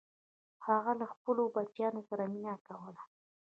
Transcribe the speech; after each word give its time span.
هغه 0.65 0.91
له 0.99 1.05
خپلو 1.13 1.43
بچیانو 1.55 2.01
سره 2.09 2.23
مینه 2.33 2.53
کوله. 2.67 3.01